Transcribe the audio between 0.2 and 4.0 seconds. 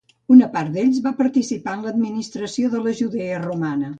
Una part d'ells va participar en l'administració de la Judea romana.